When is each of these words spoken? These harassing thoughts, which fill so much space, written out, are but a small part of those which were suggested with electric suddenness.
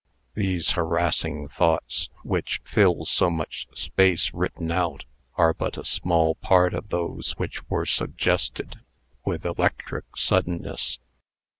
These 0.33 0.71
harassing 0.71 1.47
thoughts, 1.47 2.09
which 2.23 2.59
fill 2.63 3.05
so 3.05 3.29
much 3.29 3.67
space, 3.75 4.33
written 4.33 4.71
out, 4.71 5.05
are 5.35 5.53
but 5.53 5.77
a 5.77 5.85
small 5.85 6.33
part 6.33 6.73
of 6.73 6.89
those 6.89 7.33
which 7.37 7.69
were 7.69 7.85
suggested 7.85 8.77
with 9.25 9.45
electric 9.45 10.05
suddenness. 10.17 10.97